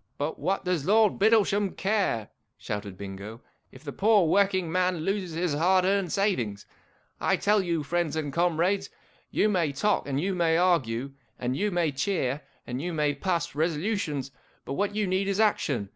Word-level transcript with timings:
"But 0.18 0.40
what 0.40 0.64
does 0.64 0.86
Lord 0.86 1.20
Bittlesham 1.20 1.76
care," 1.76 2.30
shouted 2.56 2.98
Bingo,' 2.98 3.42
if 3.70 3.84
the 3.84 3.92
poor 3.92 4.26
working 4.26 4.72
man 4.72 5.02
loses 5.02 5.34
his 5.34 5.54
hard 5.54 5.84
earned 5.84 6.10
savings? 6.10 6.66
I 7.20 7.36
tell 7.36 7.62
you, 7.62 7.84
friends 7.84 8.16
and 8.16 8.32
comrades, 8.32 8.90
you 9.30 9.48
may 9.48 9.70
talk, 9.70 10.08
and 10.08 10.20
you 10.20 10.34
may 10.34 10.56
argue, 10.56 11.12
and 11.38 11.56
you 11.56 11.70
may 11.70 11.92
cheer, 11.92 12.40
and 12.66 12.82
you 12.82 12.92
may 12.92 13.14
pass 13.14 13.54
resolutions, 13.54 14.32
but 14.64 14.72
what 14.72 14.96
you 14.96 15.06
need 15.06 15.28
is 15.28 15.38
Action 15.38 15.90